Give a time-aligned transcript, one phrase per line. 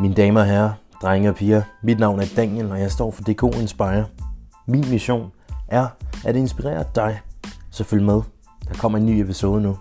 [0.00, 0.72] Mine damer og herrer,
[1.02, 4.06] drenge og piger, mit navn er Daniel, og jeg står for DK Inspire.
[4.66, 5.32] Min mission
[5.68, 5.86] er
[6.26, 7.20] at inspirere dig,
[7.70, 8.22] så følg med.
[8.68, 9.76] Der kommer en ny episode nu.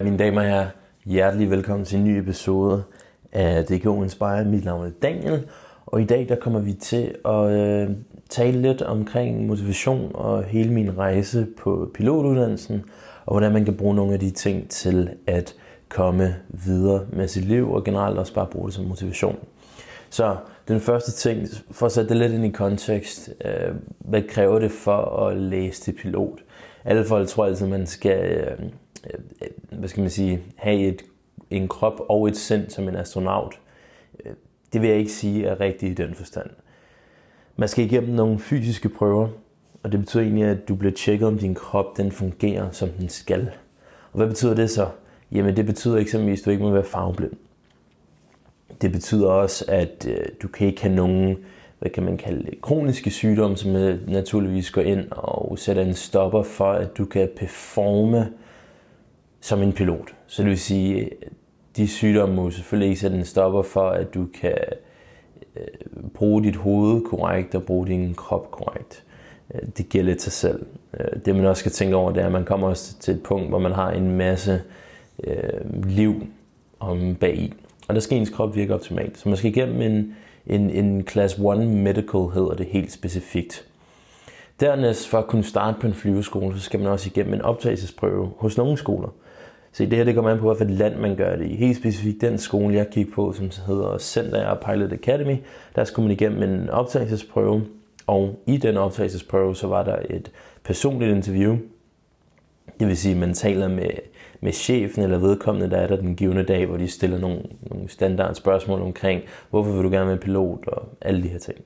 [0.00, 0.66] Mine damer og herrer,
[1.06, 2.82] hjertelig velkommen til en ny episode
[3.32, 4.44] af DK Inspire.
[4.44, 5.46] Mit navn er Daniel,
[5.86, 7.90] og i dag der kommer vi til at øh,
[8.30, 12.84] tale lidt omkring motivation og hele min rejse på pilotuddannelsen,
[13.28, 15.54] og hvordan man kan bruge nogle af de ting til at
[15.88, 19.38] komme videre med sit liv, og generelt også bare bruge det som motivation.
[20.10, 20.36] Så
[20.68, 24.70] den første ting, for at sætte det lidt ind i kontekst, øh, hvad kræver det
[24.70, 26.38] for at læse til pilot?
[26.84, 28.58] Alle folk tror altid, at man skal, øh,
[29.04, 29.48] øh,
[29.78, 31.02] hvad skal man sige, have et,
[31.50, 33.60] en krop og et sind som en astronaut.
[34.24, 34.32] Øh,
[34.72, 36.50] det vil jeg ikke sige er rigtigt i den forstand.
[37.56, 39.28] Man skal igennem nogle fysiske prøver,
[39.82, 43.08] og det betyder egentlig, at du bliver tjekket, om din krop den fungerer, som den
[43.08, 43.50] skal.
[44.12, 44.88] Og hvad betyder det så?
[45.32, 47.32] Jamen det betyder eksempelvis, at du ikke må være farveblind.
[48.80, 51.36] Det betyder også, at øh, du kan ikke have nogen,
[51.78, 53.70] hvad kan man kalde det, kroniske sygdomme, som
[54.06, 58.32] naturligvis går ind og sætter en stopper for, at du kan performe
[59.40, 60.14] som en pilot.
[60.26, 61.10] Så det vil sige,
[61.76, 64.58] de sygdomme må selvfølgelig ikke sætte en stopper for, at du kan
[65.56, 65.64] øh,
[66.14, 69.04] bruge dit hoved korrekt og bruge din krop korrekt.
[69.54, 70.66] Øh, det gælder til sig selv.
[71.00, 73.22] Øh, det man også skal tænke over, det er, at man kommer også til et
[73.22, 74.62] punkt, hvor man har en masse
[75.24, 76.26] øh, liv
[76.80, 77.52] om bag
[77.88, 79.18] Og der skal ens krop virke optimalt.
[79.18, 80.14] Så man skal igennem en,
[80.46, 83.64] en, en class 1 medical, hedder det helt specifikt.
[84.60, 88.30] Dernæst for at kunne starte på en flyveskole, så skal man også igennem en optagelsesprøve
[88.36, 89.08] hos nogle skoler.
[89.72, 91.54] Så det her det kommer an på, hvilket land man gør det i.
[91.54, 95.36] Helt specifikt den skole, jeg gik på, som hedder Center Pilot Academy,
[95.76, 97.62] der skulle man igennem en optagelsesprøve,
[98.08, 100.30] og i den optagelsesprøve, så var der et
[100.64, 101.56] personligt interview.
[102.80, 103.90] Det vil sige, at man taler med,
[104.40, 107.88] med chefen eller vedkommende, der er der den givende dag, hvor de stiller nogle, nogle
[107.88, 111.58] standard spørgsmål omkring, hvorfor vil du gerne være pilot og alle de her ting.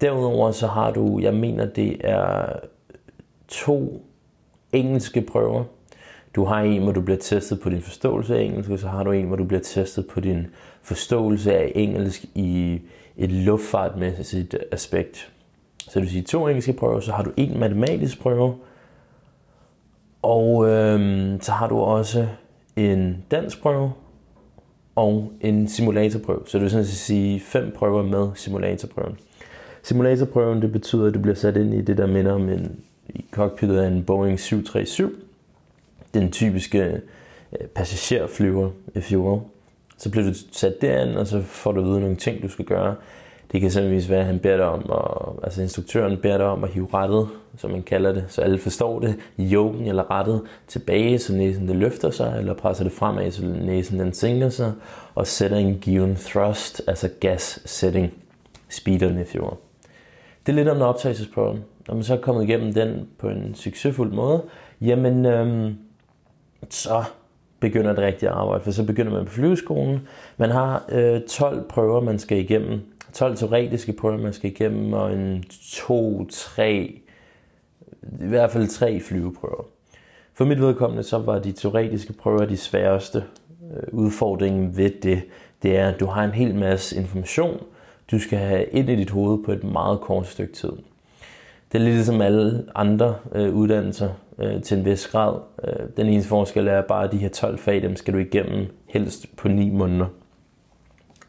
[0.00, 2.46] Derudover så har du, jeg mener det er
[3.48, 4.06] to
[4.72, 5.64] engelske prøver.
[6.34, 9.02] Du har en, hvor du bliver testet på din forståelse af engelsk, og så har
[9.04, 10.46] du en, hvor du bliver testet på din
[10.82, 12.80] forståelse af engelsk i
[13.16, 15.32] et luftfartmæssigt aspekt.
[15.88, 18.54] Så det vil sige to engelske prøver, så har du en matematisk prøve,
[20.22, 22.26] og øhm, så har du også
[22.76, 23.92] en dansk prøve
[24.96, 26.40] og en simulatorprøve.
[26.46, 29.18] Så det vil sådan sige fem prøver med simulatorprøven.
[29.82, 33.24] Simulatorprøven det betyder, at du bliver sat ind i det, der minder om en, i
[33.30, 35.12] cockpittet af en Boeing 737.
[36.14, 37.00] Den typiske
[37.60, 39.42] øh, passagerflyver, if you will.
[39.98, 42.64] Så bliver du sat derind, og så får du at vide nogle ting, du skal
[42.64, 42.94] gøre.
[43.52, 46.64] Det kan simpelthen være, at han beder dig om, at, altså instruktøren beder dig om
[46.64, 51.18] at hive rettet, som man kalder det, så alle forstår det, yoken eller rettet tilbage,
[51.18, 54.72] så næsen det løfter sig, eller presser det fremad, så næsen den sænker sig,
[55.14, 58.12] og sætter en given thrust, altså gas setting,
[58.68, 59.56] speederen if you will.
[60.46, 61.64] Det er lidt om optagelsesprøven.
[61.88, 64.42] Når man så er kommet igennem den på en succesfuld måde,
[64.80, 65.78] jamen øhm,
[66.70, 67.04] så
[67.60, 70.08] begynder det rigtige arbejde, for så begynder man på flyveskolen.
[70.36, 72.80] Man har øh, 12 prøver, man skal igennem
[73.16, 77.00] 12 teoretiske prøver, man skal igennem, og en to, tre,
[78.20, 79.64] i hvert fald tre flyveprøver.
[80.34, 83.24] For mit vedkommende, så var de teoretiske prøver de sværeste.
[83.72, 85.22] Øh, udfordringen ved det,
[85.62, 87.60] det er, at du har en hel masse information,
[88.10, 90.72] du skal have ind i dit hoved på et meget kort stykke tid.
[91.72, 95.38] Det er lidt ligesom alle andre øh, uddannelser øh, til en vis grad.
[95.64, 98.66] Øh, den eneste forskel er bare, at de her 12 fag, dem skal du igennem
[98.86, 100.06] helst på 9 måneder.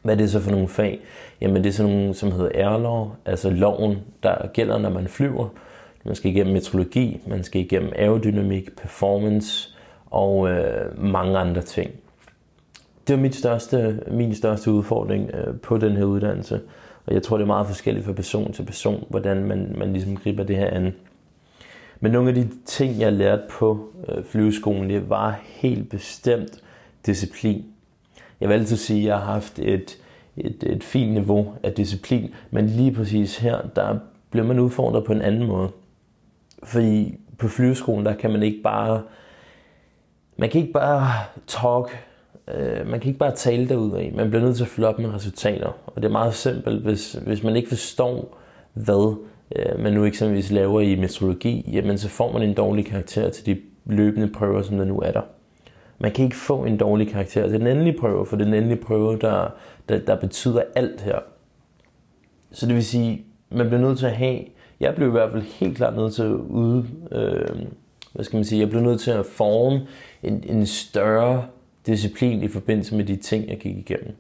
[0.02, 1.00] Hvad er det så for nogle fag?
[1.42, 5.48] Jamen det er sådan nogle, som hedder airlaw, altså loven, der gælder, når man flyver.
[6.04, 9.70] Man skal igennem metrologi, man skal igennem aerodynamik, performance
[10.06, 11.92] og øh, mange andre ting.
[13.08, 16.62] Det var mit største, min største udfordring øh, på den her uddannelse.
[17.06, 20.18] Og jeg tror, det er meget forskelligt fra person til person, hvordan man, man ligesom
[20.18, 20.94] griber det her an.
[22.00, 26.62] Men nogle af de ting, jeg lærte på øh, flyveskolen, det var helt bestemt
[27.06, 27.66] disciplin.
[28.42, 29.98] Jeg vil altid sige, at jeg har haft et,
[30.38, 33.98] et, et fint niveau af disciplin, men lige præcis her, der
[34.30, 35.70] bliver man udfordret på en anden måde.
[36.64, 39.02] Fordi på flyveskolen, der kan man ikke bare,
[40.38, 41.12] man kan ikke bare
[41.48, 41.98] talk,
[42.48, 44.12] øh, man kan ikke bare tale derud af.
[44.16, 45.68] Man bliver nødt til at følge op med resultater.
[45.86, 48.38] Og det er meget simpelt, hvis, hvis man ikke forstår,
[48.74, 49.16] hvad
[49.56, 53.46] øh, man nu eksempelvis laver i metrologi, jamen så får man en dårlig karakter til
[53.46, 55.22] de løbende prøver, som der nu er der.
[56.00, 58.54] Man kan ikke få en dårlig karakter til den endelige prøve, for det er den
[58.54, 59.50] endelige prøve, der,
[59.90, 61.20] der, der betyder alt her.
[62.52, 64.40] Så det vil sige, man bliver nødt til at have,
[64.80, 67.66] jeg blev i hvert fald helt klart nødt til at ude, øh,
[68.14, 69.88] hvad skal man sige, jeg blev nødt til at forme
[70.24, 71.46] en, en større
[71.86, 74.16] disciplin i forbindelse med de ting, jeg gik igennem.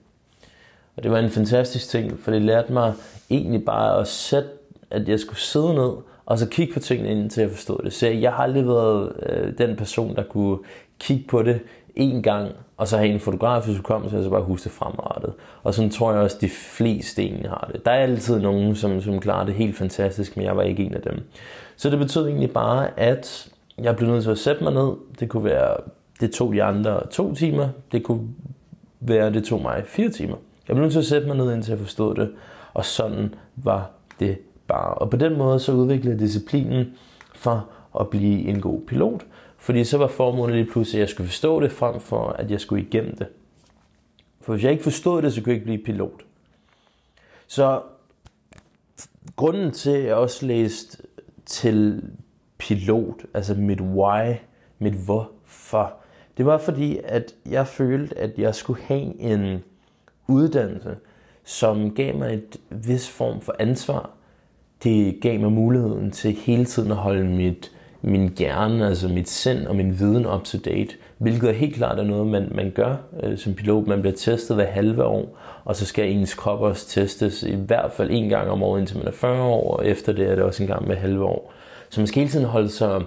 [0.96, 2.94] Og det var en fantastisk ting, for det lærte mig
[3.30, 4.50] egentlig bare at sætte,
[4.92, 5.92] at jeg skulle sidde ned
[6.28, 7.94] og så kigge på tingene, indtil jeg forstod det.
[7.94, 10.58] Så jeg har aldrig været øh, den person, der kunne
[11.00, 11.60] kigge på det
[11.96, 15.34] en gang, og så have en fotografisk hukommelse, og så bare huske det fremadrettet.
[15.64, 17.86] Og sådan tror jeg også, de fleste egentlig har det.
[17.86, 20.94] Der er altid nogen, som, som klarer det helt fantastisk, men jeg var ikke en
[20.94, 21.20] af dem.
[21.76, 24.92] Så det betød egentlig bare, at jeg blev nødt til at sætte mig ned.
[25.20, 25.78] Det kunne være,
[26.20, 27.70] det tog de andre to timer.
[27.92, 28.28] Det kunne
[29.00, 30.36] være, det tog mig fire timer.
[30.68, 32.30] Jeg blev nødt til at sætte mig ned, indtil jeg forstod det.
[32.74, 34.94] Og sådan var det bare.
[34.94, 36.86] Og på den måde så udviklede jeg disciplinen
[37.36, 37.70] for
[38.00, 39.26] at blive en god pilot.
[39.58, 42.62] Fordi så var formålet lige pludselig, at jeg skulle forstå det, frem for at jeg
[42.62, 43.28] skulle igennem det.
[44.42, 46.26] For hvis jeg ikke forstod det, så kunne jeg ikke blive pilot.
[47.48, 47.82] Så
[49.36, 50.98] grunden til, at jeg også læste
[51.46, 52.04] til
[52.58, 54.36] pilot, altså mit why,
[54.80, 55.94] mit hvorfor,
[56.38, 59.64] det var fordi, at jeg følte, at jeg skulle have en
[60.28, 60.98] uddannelse,
[61.44, 64.17] som gav mig et vis form for ansvar.
[64.84, 67.72] Det gav mig muligheden til hele tiden at holde mit
[68.02, 72.00] min hjerne, altså mit sind og min viden up to date, hvilket er helt klart
[72.00, 73.88] er noget, man, man gør øh, som pilot.
[73.88, 77.92] Man bliver testet hver halve år, og så skal ens krop også testes i hvert
[77.92, 80.44] fald en gang om året, indtil man er 40 år, og efter det er det
[80.44, 81.54] også en gang med halve år.
[81.90, 83.02] Så man skal hele tiden holde sig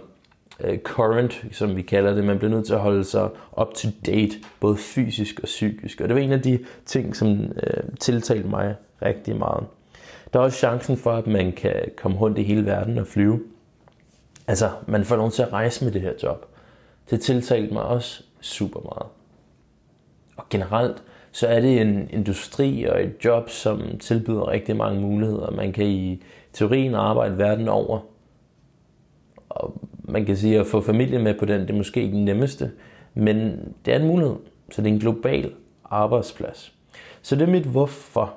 [0.61, 2.25] øh, current, som vi kalder det.
[2.25, 3.29] Man bliver nødt til at holde sig
[3.61, 6.01] up to date, både fysisk og psykisk.
[6.01, 9.65] Og det var en af de ting, som øh, tiltalte mig rigtig meget.
[10.33, 13.41] Der er også chancen for, at man kan komme rundt i hele verden og flyve.
[14.47, 16.47] Altså, man får lov til at rejse med det her job.
[17.11, 19.07] Det tiltalte mig også super meget.
[20.37, 25.51] Og generelt, så er det en industri og et job, som tilbyder rigtig mange muligheder.
[25.51, 26.23] Man kan i
[26.53, 28.01] teorien arbejde verden over.
[29.49, 32.25] Og man kan sige, at få familie med på den, det er måske ikke den
[32.25, 32.71] nemmeste.
[33.15, 33.37] Men
[33.85, 34.37] det er en mulighed.
[34.71, 35.53] Så det er en global
[35.85, 36.75] arbejdsplads.
[37.23, 38.35] Så det er mit hvorfor.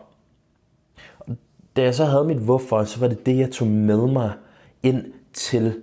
[1.75, 4.31] Da jeg så havde mit hvorfor, så var det det, jeg tog med mig
[4.83, 5.73] ind til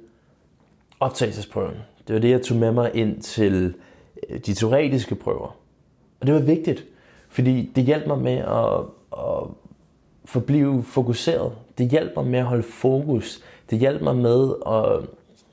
[1.01, 1.77] optagelsesprøven.
[2.09, 3.75] Det var det, jeg tog med mig ind til
[4.29, 5.57] øh, de teoretiske prøver.
[6.21, 6.85] Og det var vigtigt,
[7.29, 8.81] fordi det hjalp mig med at,
[9.19, 9.49] at
[10.25, 11.53] forblive fokuseret.
[11.79, 13.43] Det hjalp mig med at holde fokus.
[13.71, 15.09] Det hjalp mig med at,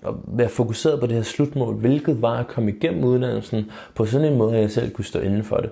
[0.10, 4.32] at være fokuseret på det her slutmål, hvilket var at komme igennem uddannelsen på sådan
[4.32, 5.70] en måde, at jeg selv kunne stå inden for det.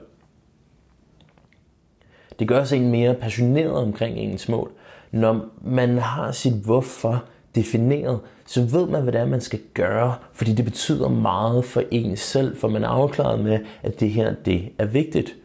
[2.39, 4.71] Det gør sig en mere passioneret omkring ens mål.
[5.11, 7.23] Når man har sit hvorfor
[7.55, 11.83] defineret, så ved man, hvad det er, man skal gøre, fordi det betyder meget for
[11.91, 15.35] en selv, for man er afklaret med, at det her, det er vigtigt.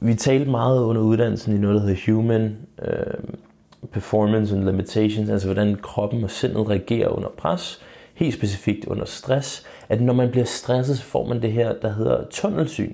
[0.00, 5.46] Vi talte meget under uddannelsen i noget, der hedder Human uh, Performance and Limitations, altså
[5.46, 7.80] hvordan kroppen og sindet reagerer under pres,
[8.14, 11.92] helt specifikt under stress, at når man bliver stresset, så får man det her, der
[11.92, 12.92] hedder tunnelsyn.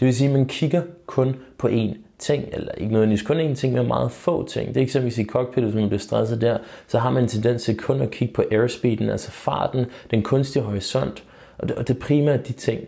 [0.00, 3.54] Det vil sige, at man kigger kun på én ting, eller ikke nødvendigvis kun én
[3.54, 4.68] ting, men meget få ting.
[4.68, 7.62] Det er eksempelvis i cockpit, hvis man bliver stresset der, så har man en tendens
[7.62, 11.24] til kun at kigge på airspeeden, altså farten, den kunstige horisont,
[11.58, 12.80] og det, og det primært de ting.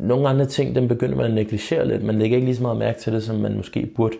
[0.00, 2.04] Nogle andre ting, dem begynder man at negligere lidt.
[2.04, 4.16] Man lægger ikke lige så meget mærke til det, som man måske burde.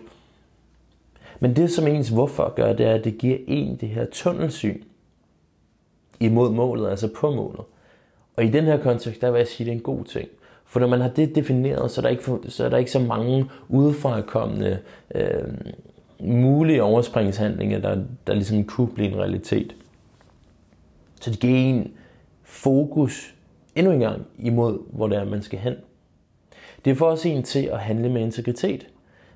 [1.39, 4.81] Men det, som ens hvorfor gør, det er, at det giver en det her tunnelsyn
[6.19, 7.61] imod målet, altså på målet.
[8.35, 10.29] Og i den her kontekst, der vil jeg sige, at det er en god ting.
[10.73, 12.99] For når man har det defineret, så er der ikke, så, er der ikke så
[12.99, 14.79] mange udefrakommende
[15.15, 15.43] øh,
[16.19, 19.75] mulige overspringshandlinger, der, der ligesom kunne blive en realitet.
[21.21, 21.91] Så det giver en
[22.43, 23.35] fokus
[23.75, 25.73] endnu en gang imod, hvor det er, man skal hen.
[26.85, 28.87] Det får også en til at handle med integritet.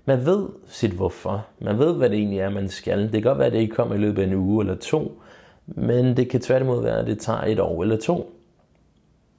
[0.06, 1.46] Man ved sit hvorfor.
[1.60, 3.04] Man ved, hvad det egentlig er, man skal.
[3.04, 5.22] Det kan godt være, at det ikke kommer i løbet af en uge eller to,
[5.66, 8.37] men det kan tværtimod være, at det tager et år eller to.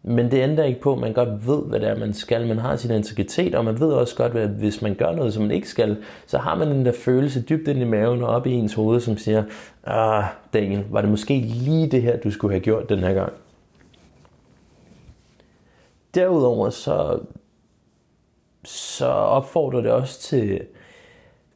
[0.08, 2.46] Men det ændrer ikke på, at man godt ved, hvad det er, man skal.
[2.46, 5.42] Man har sin integritet, og man ved også godt, at hvis man gør noget, som
[5.42, 5.96] man ikke skal,
[6.26, 9.00] så har man den der følelse dybt ind i maven og op i ens hoved,
[9.00, 9.44] som siger,
[9.84, 13.32] ah, Daniel, var det måske lige det her, du skulle have gjort den her gang?
[16.14, 17.20] Derudover så,
[18.64, 20.60] så opfordrer det også til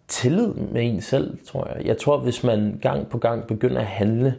[0.09, 1.87] tillid med en selv, tror jeg.
[1.87, 4.35] Jeg tror, hvis man gang på gang begynder at handle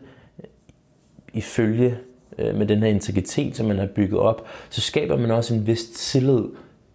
[1.33, 1.97] ifølge
[2.37, 5.67] øh, med den her integritet, som man har bygget op, så skaber man også en
[5.67, 6.43] vis tillid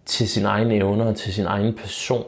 [0.05, 2.23] til sin egne evner og til sin egen person.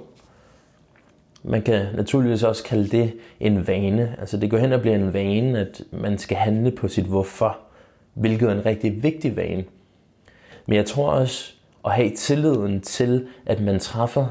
[1.43, 4.15] Man kan naturligvis også kalde det en vane.
[4.19, 7.57] Altså det går hen og bliver en vane, at man skal handle på sit hvorfor,
[8.13, 9.63] hvilket er en rigtig vigtig vane.
[10.65, 11.53] Men jeg tror også
[11.85, 14.27] at have tilliden til, at man træffer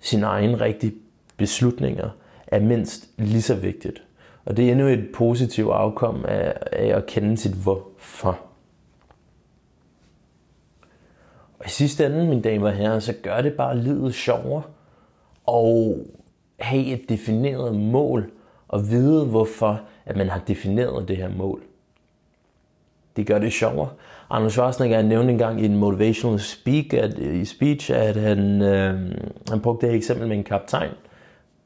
[0.00, 0.94] sine egne rigtige
[1.36, 2.08] beslutninger,
[2.46, 4.02] er mindst lige så vigtigt.
[4.44, 8.40] Og det er endnu et positivt afkom af, af at kende sit hvor for.
[11.58, 14.62] Og i sidste ende, mine damer og herrer, så gør det bare livet sjovere.
[15.46, 15.98] Og
[16.58, 18.30] have et defineret mål,
[18.68, 21.62] og vide hvorfor, at man har defineret det her mål.
[23.16, 23.88] Det gør det sjovere.
[24.30, 29.14] Anders Schwarzenegger nævnte engang i en motivational speak, at, i speech, at han, øh,
[29.48, 30.90] han brugte det eksempel med en kaptajn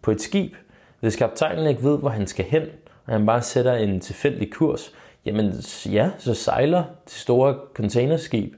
[0.03, 0.55] på et skib.
[1.01, 2.63] Hvis kaptajnen ikke ved, hvor han skal hen,
[3.07, 4.93] og han bare sætter en tilfældig kurs,
[5.27, 5.53] jamen
[5.87, 8.55] ja, så sejler det store containerskib,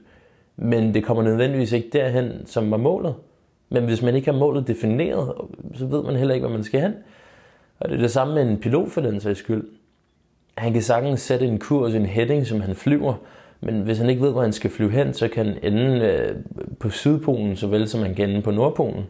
[0.55, 3.15] men det kommer nødvendigvis ikke derhen, som var målet.
[3.69, 5.33] Men hvis man ikke har målet defineret,
[5.73, 6.93] så ved man heller ikke, hvor man skal hen.
[7.79, 9.63] Og det er det samme med en pilot for den sags skyld.
[10.57, 13.13] Han kan sagtens sætte en kurs, en heading, som han flyver,
[13.61, 16.35] men hvis han ikke ved, hvor han skal flyve hen, så kan han ende øh,
[16.79, 19.03] på Sydpolen, såvel som han kan ende på Nordpolen.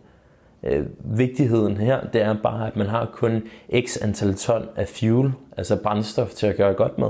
[0.64, 3.44] Øh, vigtigheden her, det er bare, at man har kun
[3.86, 7.10] x antal ton af fuel, altså brændstof til at gøre godt med.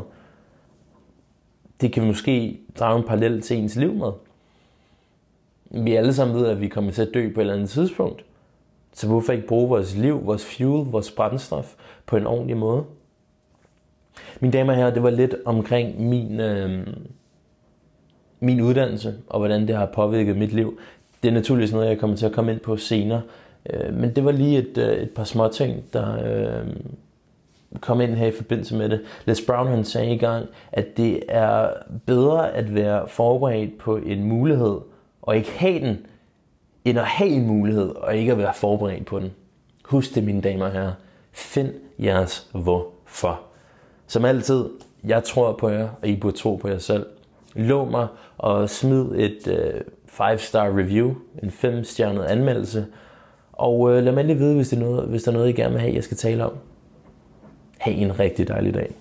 [1.82, 4.12] Det kan måske drage en parallel til ens liv med.
[5.84, 8.26] Vi alle sammen ved, at vi kommer til at dø på et eller andet tidspunkt.
[8.94, 11.74] Så hvorfor ikke bruge vores liv, vores fuel, vores brændstof
[12.06, 12.84] på en ordentlig måde?
[14.40, 16.88] Mine damer og herrer, det var lidt omkring min, øh,
[18.40, 20.80] min uddannelse, og hvordan det har påvirket mit liv.
[21.24, 23.22] Det er naturligvis noget, jeg kommer til at komme ind på senere.
[23.70, 26.68] Øh, men det var lige et, øh, et par små ting, der øh,
[27.80, 29.02] kom ind her i forbindelse med det.
[29.26, 31.70] Les Brown han sagde i gang, at det er
[32.06, 34.78] bedre at være forberedt på en mulighed,
[35.22, 35.98] og ikke have den,
[36.86, 39.32] end at have en mulighed, og ikke at være forberedt på den.
[39.86, 40.94] Husk det, mine damer og herrer.
[41.32, 43.42] Find jeres hvorfor.
[44.08, 44.66] Som altid,
[45.04, 47.06] jeg tror på jer, og I burde tro på jer selv.
[47.56, 51.14] Lå mig og smid et øh, 5-star review,
[51.44, 52.86] en 5-stjernet anmeldelse,
[53.54, 55.52] og øh, lad mig lige vide, hvis, det er noget, hvis der er noget, I
[55.52, 56.54] gerne vil have, jeg skal tale om.
[57.82, 59.01] Ha' en rigtig dejlig dag.